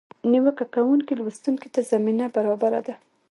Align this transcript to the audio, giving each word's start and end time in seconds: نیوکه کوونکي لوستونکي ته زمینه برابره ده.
نیوکه 0.31 0.65
کوونکي 0.75 1.13
لوستونکي 1.19 1.69
ته 1.73 1.81
زمینه 1.91 2.25
برابره 2.35 2.79
ده. 2.87 2.95